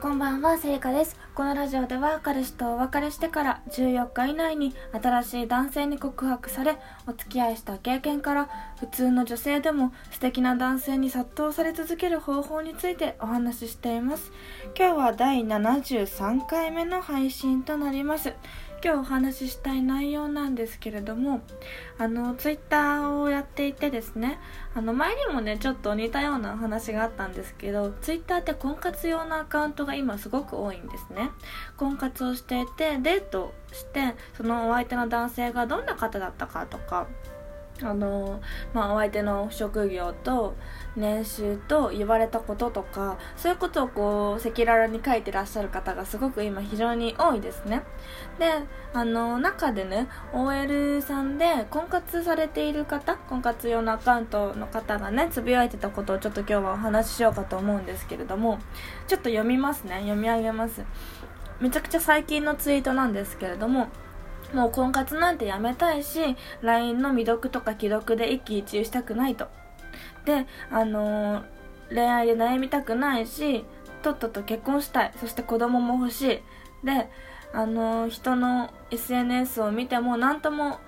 [0.00, 1.16] こんばんは、せいかです。
[1.34, 6.76] このラジオでは彼氏とお別れしてから14日以内に新しい男性に告白され、
[7.08, 8.48] お付き合いした経験から
[8.78, 14.30] 普通の女性でも素敵な男性に殺到され続ける方法についてお話ししています。
[14.78, 18.34] 今日は第73回目の配信となります。
[18.82, 21.40] 今日お話ししたい内容なんですけれども
[21.98, 24.38] あのツイッターをやっていてですね
[24.74, 31.30] あの前にもねちょっと似たような話があったんですけどツイッターって婚活用のアカウントが今すごく多いんですね。
[31.76, 37.08] 婚活をしていてデートしてそのお相手の男性がどんな方だったかとか
[37.82, 38.40] あの
[38.72, 40.54] まあ、お相手の職業と
[40.96, 47.82] 年収と言われたこととかそういうことをこう赤裸々に書いてらっしゃる方がすごく今非常に多いですね。
[48.38, 48.46] で
[48.92, 58.58] あの中でね OL さんで婚活されている方婚活用のアカウントの方がねつぶやいてたことをちょっと今日はお話ししようかと思うんですけれども
[59.06, 60.00] ちょっと読みますね。
[60.00, 60.82] 読み上げます。
[61.60, 63.88] めちゃくちゃ最近のツイートなんですけれども
[64.52, 69.48] もう婚活なんてやめたいし LINE の未読とか既読で一喜一憂したくないと。
[70.24, 71.44] であのー、
[71.90, 73.64] 恋愛で悩みたくないし
[74.02, 75.12] とっとと結婚したい。
[75.20, 76.86] そして子供も欲しい。
[76.86, 77.10] で
[77.52, 80.78] あのー、人の SNS を見ても何とも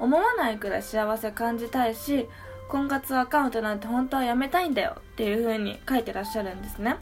[0.00, 2.28] 思わないくらい幸せ感じたいし
[2.68, 6.96] 婚活アカウントなんて本当はやめたいんだよっていう風に書いてらっしゃるんですね。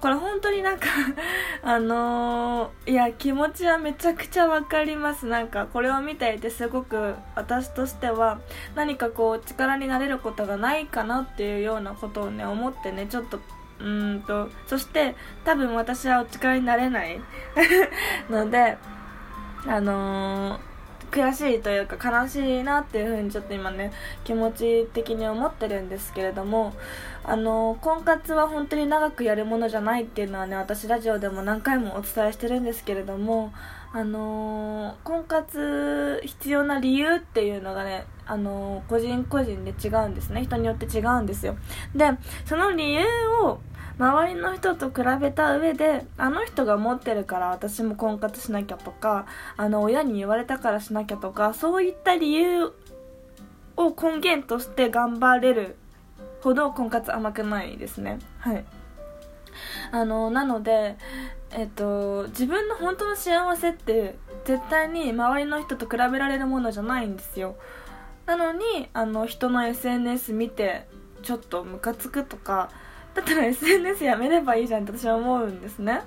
[0.00, 0.86] これ本当になんか
[1.62, 5.26] あのー、いや気持ちはめちゃくちゃわかります。
[5.26, 8.38] なんかこれを見ていてすごく私としては
[8.74, 13.40] 何かこう力になれることがないかなっていうようなことをね思ってねちょっと
[13.80, 17.18] うんとそして多分私はお力になれない。
[18.28, 18.76] ので
[19.66, 20.73] あのー
[21.14, 23.92] 悔しいというか悲しいなっていうふうにちょっと今ね
[24.24, 26.72] 気持ち的に思ってるんですけれども
[27.22, 33.52] あの婚活は本当に長くやるものじゃないっていうのはね私ラジオでも何回もお伝えしてるんですけれども
[33.92, 40.42] あの婚活必要な理由っていうのがねあの個人個人で違うんですね。
[40.42, 41.56] 人によって違うんですよ。
[41.94, 42.10] で
[42.44, 43.04] その理由
[43.44, 43.60] を
[43.98, 52.72] 周りの人と比べた上であの人が持ってるから私も婚活しなきゃとかあの親に言われたからしなきゃとかそういった理由
[53.76, 55.76] を根源として頑張れる
[56.42, 58.18] ほど婚活甘くないですね。
[58.38, 58.64] はい。
[59.92, 60.96] あのなので
[61.52, 67.56] えっと自分の本当の幸せって絶対に周りの人と比べられるものじゃないんですよ。
[68.26, 70.86] なのにあの人の SNS 見て
[71.22, 72.70] ちょっとムカつくとか
[73.14, 76.02] だったら SNS やめればいいじゃんって私は思うんですね。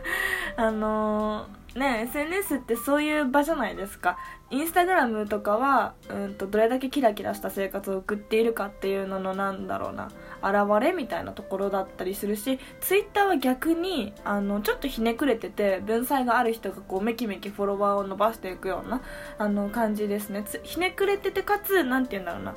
[0.56, 4.18] あのー、ね SNS ってそういう場じゃないですか。
[4.50, 10.08] インスタグラムとかはうんとどれだけキラキラした生活を送っているかっていうののなんだろうな。
[10.42, 19.02] 現れみたいなところだったりするしツイッターは逆にあのちょっとひねくれてて文才がある人がこうめきめきフォロワーを伸ばしていくような
[19.38, 20.44] あの感じですね。
[20.62, 22.54] ひねくれててかつ何て言うんだろうな。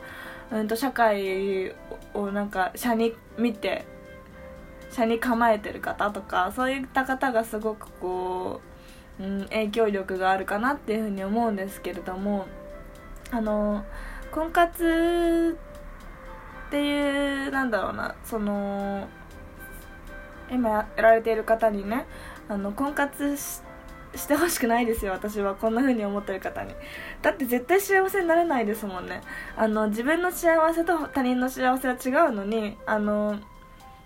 [0.52, 1.74] うんと社会
[2.14, 3.86] をなんか社に見て
[4.92, 8.62] 社に構えてる方とかそういった方がすごくこ
[9.20, 12.48] う、うん、影響力があるかなっていうふうに思うんですけれども
[13.32, 13.86] あの
[14.32, 15.58] 婚活
[16.68, 19.08] っていうなんだろうなその
[20.52, 22.08] 今やられている方にね
[22.48, 23.69] あの婚活して
[24.16, 25.56] してほしくないですよ私は。
[25.56, 26.74] こんな風に思ってる方に。
[27.22, 29.22] だって絶対幸せになれないですもんね。
[29.56, 33.40] あの自分の幸せと他人の幸せは違うのにあの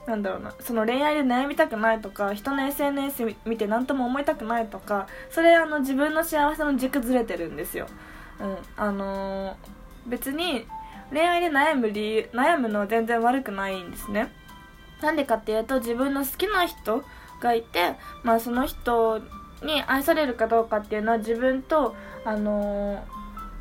[0.06, 0.54] なんだろうな。
[0.60, 7.88] その恋愛で悩みたくないとか人の SNS 見て何とも思いたくないとかそれあの自分の幸せの軸ずれてるんですよ、
[8.40, 8.58] うん。
[8.76, 9.58] あの、
[10.06, 10.66] 別に
[11.12, 14.32] 恋愛で悩む理由悩むのは全然悪くないんですね。
[15.02, 17.04] なんでかっていうと自分の好きな人
[17.42, 19.22] がいて、まあ、その人
[19.66, 23.00] に愛されるかどうかっていうのは自分と、あのー、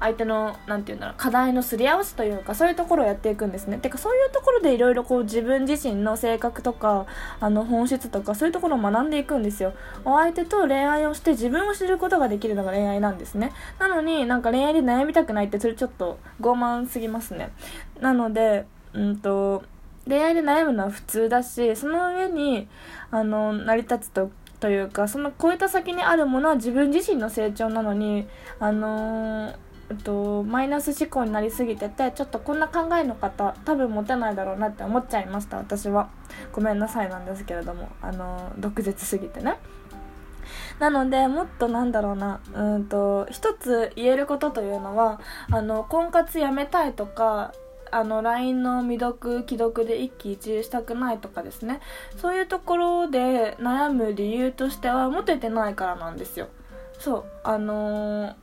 [0.03, 3.79] 相手の何て言うんだろう課題のすり合わせというかそういうところをやっていくんですね。
[3.79, 7.07] てかそういうところでいろいろこう自分自身の性格とか
[7.39, 9.75] あの本質とかそういうところを学んでいくんですよ。
[10.05, 13.53] お相手と恋愛をして自分を知ることができるのが恋愛なんですね。
[13.79, 17.53] なのになんか恋愛で悩みたくないってそれちょっと傲慢すぎますね。
[18.01, 19.63] なのでうんと
[20.09, 22.69] 恋愛で悩むのは普通だしその上に
[23.13, 24.33] あの成り立つと
[24.63, 28.29] というかその超えた先にあるものは自分自身の成長なのに
[28.61, 29.57] あのー
[29.91, 36.11] えっと、マイナス思考になりすぎててちょっとこんな考えの方多分持てないだろうなって思っちゃいました私は。
[36.53, 39.57] ごめんなさいなんですけれどもあの毒舌すぎてね。
[40.79, 45.21] なのでもっとなんだろうなうんと一つ言えることというのは
[45.51, 47.53] あの婚活やめたいとか
[47.93, 51.81] あの LINE の未読既読で一喜一憂したくないとかですね。
[52.17, 56.49] そういうところで悩む理由としてはモテてないからなんですよ。
[56.99, 58.35] そうあのー、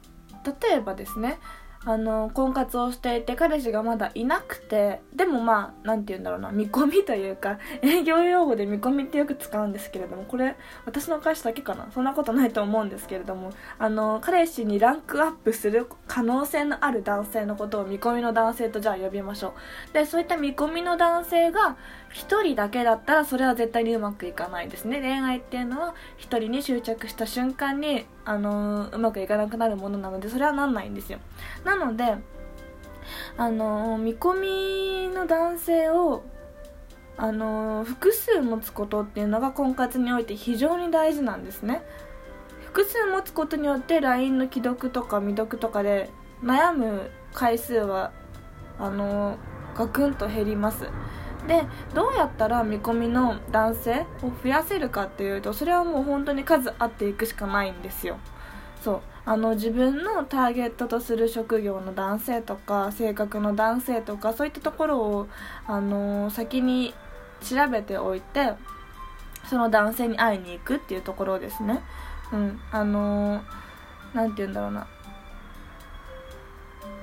[0.69, 1.39] 例えばですね
[1.89, 10.55] あの婚活をしていて彼氏がまだいなくてでもまあ何て言うんだろうな見込みというか 営業用語で見込みってよく使うんですけれどもこれ
[10.85, 11.87] 私の会社だけかな？
[11.91, 13.49] そんなことないと思うんですけれども
[13.79, 19.55] あの彼氏にランクアップする可能性のある男性のことを見込みの男性とじゃあ呼びましょ
[19.89, 19.93] う。
[19.93, 21.75] でそういった見込みの男性が
[22.13, 24.99] 1人だけだったらそれは絶対にうまくいかないですね。
[24.99, 31.19] 恋愛っていうのは1人に執着した瞬間にあのうまくいかなくなるものなのでそれはなんないんですよ。
[31.63, 32.17] なので
[33.37, 36.23] あの見込みの男性を
[37.17, 41.83] あの複数持つことっていうのが婚活において非常に大事なんですね。
[42.65, 46.09] 複数持つことによって LINE の既読とか未読とかで
[46.43, 48.11] 悩む回数は
[48.79, 49.37] あの
[49.75, 50.87] ガクンと減ります。
[51.49, 51.63] で
[51.95, 58.17] どうやったら見込みの男性を増やせるかっていうとそれはもう本当に数あっていくしかないんですよ。
[58.83, 59.01] そう。
[59.25, 65.27] あの自分のターゲットとする職業の男性とか性格の男性とかそういったところを、
[65.65, 66.93] あの先に
[67.41, 68.53] 調べておいて
[69.49, 71.81] その男性に会いに行くっていうところですね。
[72.31, 72.59] うん。
[72.71, 73.41] あの
[74.13, 74.87] 何て言うんだろうな。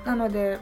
[0.04, 0.60] なので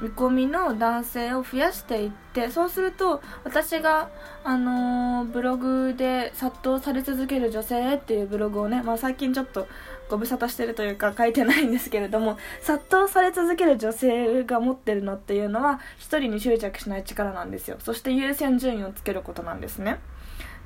[0.00, 4.10] 見込みの男性を増やしていってそうすると私が、
[4.44, 9.66] あのー、ブログで殺到され続ける女性っていうブログをね、まあ、最近ちょっと
[10.08, 17.76] ご無沙汰してるというか書いてないんですけれども殺到され続ける女性が持ってるのっていうのは1人に執着しない力なんですよ。
[17.80, 19.98] そして優先順位をつけることなんですね。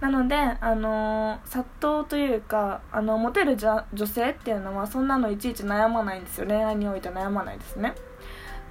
[0.01, 6.47] なので、あのー、殺到というかあのモテる女性っていうのはそんなのいちいち悩まないんですよ。
[6.47, 7.95] 恋愛において悩まないですね。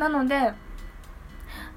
[0.01, 0.53] なので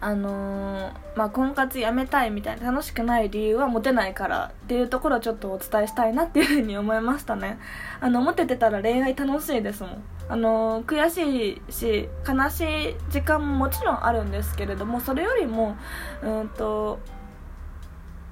[0.00, 7.58] あのー、まあ、婚活やめたいみたいな楽しくない理由はモテないからっていうところをちょっとお伝えしたいなっていうふうに思いましたね。
[8.00, 10.02] あのモテてたら恋愛楽しいですもん。
[10.28, 15.76] あのー、悔しいし悲しい時間ももちろんあるんですけれどもそれよりも
[16.22, 16.98] うんと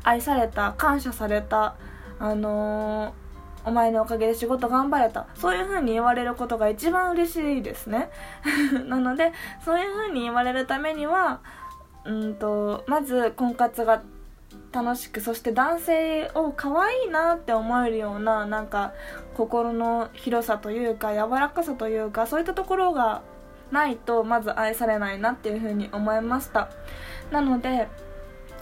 [0.02, 1.76] 愛された感謝された
[2.18, 3.21] あのー
[3.64, 8.10] お前のおかげで仕事頑張れたそういう風に言われることが一番嬉しいですね。
[8.86, 9.32] なので
[9.64, 11.40] そういう風に言われるためには
[12.04, 14.02] うんとまず婚活が
[14.72, 18.92] 楽しくそして男性を可愛いなって思えるようななんか
[19.36, 23.22] 心の広さというか柔らかさというかそういったところが
[23.70, 26.68] ないとまず愛されないなっていうふうに思いました。
[27.30, 27.88] なので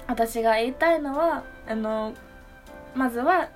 [0.06, 2.14] 私が言いたいのはあの
[2.94, 3.48] まずは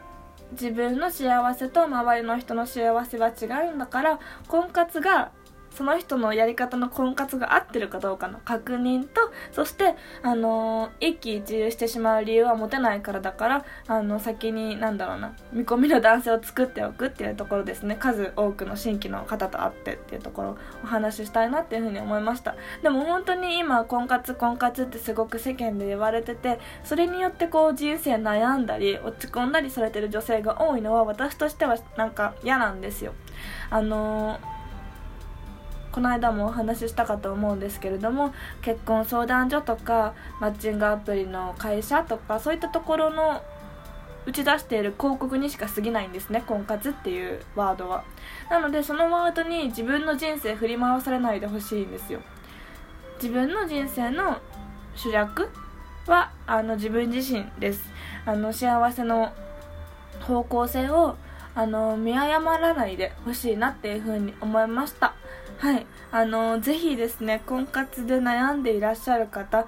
[0.52, 5.32] 自分の幸せと周りの人の幸せは違うんだから婚活が
[5.74, 17.96] その人のやり方の婚活が合ってるかどうかの確認とそしてあの、一喜一憂してしまう理由は持てないからだからあの先になんだろうな見込みの男性を作っておくっていうところですね。
[17.96, 22.54] 数多くの新規の方と会ってっていうところをお話ししたいなっていうふうに思いました。
[22.82, 33.12] でも本当に今婚活婚活ってすごく世間で言われててそれによってこう人生悩んだり落ち込んだりされてる女性が多いのは私としてはなんか嫌なんですよ。
[33.70, 34.53] あのー
[35.94, 43.40] この間もお話ししたかと思うんですけれども結婚相談所とかマッチングアプリの会社とかそういったところの
[44.26, 48.02] 打ち出している広告にしか過ぎないんですね婚活っていうワードは。
[48.50, 52.18] なのでそのワードに自分の人生振り回されないでほしいんですよ。
[53.22, 54.38] 自分の人生の
[54.96, 55.48] 主役
[56.08, 57.84] はあの自分自身です。
[58.26, 59.32] あの幸せの
[60.22, 61.14] 方向性を
[61.54, 65.14] あの見誤らないでほしいなっていうふうに思いました。
[65.58, 65.86] はい。
[66.10, 69.66] あのぜひですね婚活で悩んでいらっしゃる方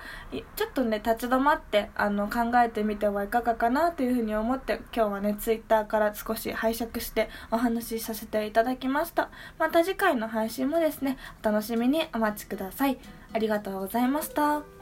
[0.55, 9.28] ちょっとね立ち止まってあの考えてみてはいかがかなというふうに思って今日はねツイッターから少し拝借してお話しさせていただきました。
[9.59, 12.99] また次回の配信もですねお楽しみにお待ちください。
[13.33, 14.75] ありがとうございました。